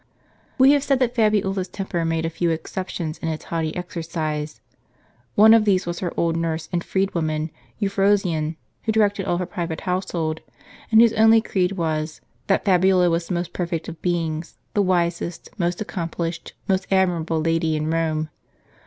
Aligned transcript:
We 0.57 0.71
have 0.71 0.83
said 0.83 0.97
that 0.97 1.13
Fabiola's 1.13 1.67
temper 1.67 2.03
made 2.05 2.25
a 2.25 2.29
few 2.31 2.49
exceptions 2.49 3.19
in 3.19 3.27
its 3.27 3.43
haughty 3.43 3.75
exercise. 3.75 4.59
One 5.35 5.53
of 5.53 5.63
these 5.63 5.85
was 5.85 5.99
her 5.99 6.11
old 6.17 6.35
nurse 6.35 6.67
and 6.73 6.83
freed 6.83 7.13
woman 7.13 7.51
Euphrosyne, 7.77 8.55
who 8.81 8.91
directed 8.91 9.27
all 9.27 9.37
her 9.37 9.45
private 9.45 9.81
household, 9.81 10.41
and 10.91 11.01
whose 11.01 11.13
only 11.13 11.39
creed 11.39 11.73
was, 11.73 12.19
that 12.47 12.65
Fabiola 12.65 13.11
was 13.11 13.27
the 13.27 13.35
most 13.35 13.53
perfect 13.53 13.87
of 13.87 14.01
beings, 14.01 14.57
the 14.73 14.81
wisest, 14.81 15.49
most 15.59 15.81
accomplished, 15.81 16.53
most 16.67 16.87
admirable 16.89 17.39
lady 17.39 17.75
in 17.75 17.85
Eome. 17.85 18.29